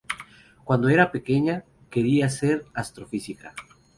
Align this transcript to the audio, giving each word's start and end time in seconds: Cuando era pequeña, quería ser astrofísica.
Cuando 0.63 0.89
era 0.89 1.11
pequeña, 1.11 1.63
quería 1.91 2.27
ser 2.27 2.65
astrofísica. 2.73 3.53